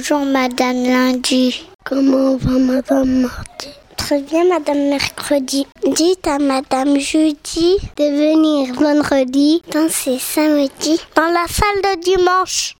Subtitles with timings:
[0.00, 1.62] Bonjour Madame Lundi.
[1.84, 3.68] Comment va Madame Mardi
[3.98, 5.66] Très bien Madame Mercredi.
[5.84, 12.76] Dites à Madame Jeudi de venir vendredi danser samedi dans la salle de dimanche.